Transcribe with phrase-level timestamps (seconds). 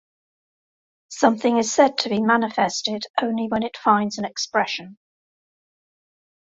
[1.09, 4.97] Something is said to be manifested only when it finds an expression.